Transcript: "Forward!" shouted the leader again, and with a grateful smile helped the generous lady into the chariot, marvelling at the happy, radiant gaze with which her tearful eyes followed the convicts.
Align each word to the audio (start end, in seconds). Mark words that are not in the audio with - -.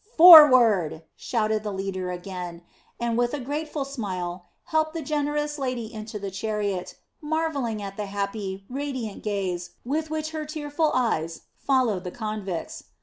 "Forward!" 0.17 1.03
shouted 1.15 1.61
the 1.61 1.71
leader 1.71 2.09
again, 2.09 2.63
and 2.99 3.19
with 3.19 3.35
a 3.35 3.39
grateful 3.39 3.85
smile 3.85 4.47
helped 4.63 4.95
the 4.95 5.03
generous 5.03 5.59
lady 5.59 5.93
into 5.93 6.17
the 6.17 6.31
chariot, 6.31 6.95
marvelling 7.21 7.83
at 7.83 7.97
the 7.97 8.07
happy, 8.07 8.65
radiant 8.67 9.21
gaze 9.21 9.75
with 9.85 10.09
which 10.09 10.31
her 10.31 10.43
tearful 10.43 10.91
eyes 10.95 11.41
followed 11.55 12.03
the 12.03 12.09
convicts. 12.09 12.85